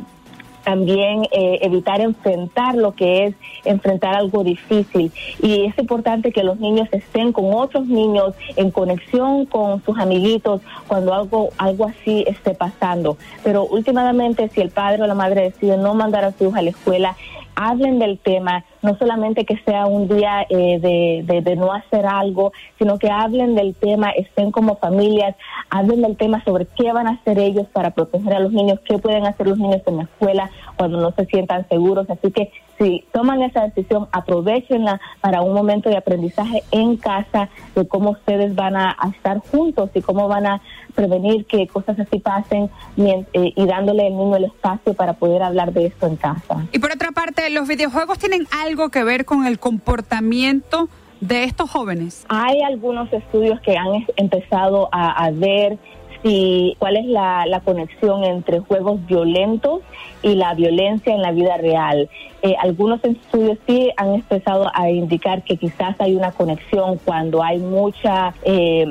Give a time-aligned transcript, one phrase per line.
[0.69, 5.11] también eh, evitar enfrentar lo que es enfrentar algo difícil.
[5.41, 10.61] Y es importante que los niños estén con otros niños en conexión con sus amiguitos
[10.87, 13.17] cuando algo, algo así esté pasando.
[13.43, 16.61] Pero últimamente, si el padre o la madre decide no mandar a su hijo a
[16.61, 17.17] la escuela,
[17.55, 20.79] hablen del tema, no solamente que sea un día eh,
[21.27, 25.35] de, de, no hacer algo, sino que hablen del tema, estén como familias,
[25.71, 28.99] hablen del tema sobre qué van a hacer ellos para proteger a los niños, qué
[28.99, 32.09] pueden hacer los niños en la escuela cuando no se sientan seguros.
[32.11, 37.87] Así que si toman esa decisión, aprovechenla para un momento de aprendizaje en casa de
[37.89, 40.61] cómo ustedes van a, estar juntos y cómo van a
[40.95, 45.73] prevenir que cosas así pasen eh, y dándole al niño el espacio para poder hablar
[45.73, 46.67] de esto en casa.
[46.73, 50.89] Y por otra parte, ¿los videojuegos tienen algo que ver con el comportamiento
[51.21, 52.27] de estos jóvenes?
[52.29, 55.79] Hay algunos estudios que han empezado a, ver
[56.23, 59.81] si cuál es la, conexión entre juegos violentos
[60.23, 62.09] y la violencia en la vida real.
[62.43, 67.59] Eh, algunos estudios sí han empezado a indicar que quizás hay una conexión cuando hay
[67.59, 68.87] mucha eh,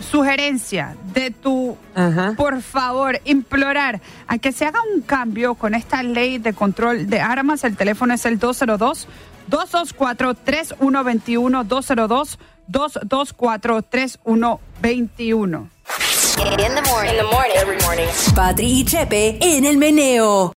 [0.00, 1.76] sugerencia, de tu,
[2.36, 7.20] por favor, implorar a que se haga un cambio con esta ley de control de
[7.20, 7.64] armas.
[7.64, 9.08] El teléfono es el 202
[9.48, 15.73] 224 3121 202 224 3121.
[16.36, 17.12] In the morning.
[17.12, 17.56] In the morning.
[17.56, 18.08] Every morning.
[18.34, 20.52] Patri y Chepe en el meneo.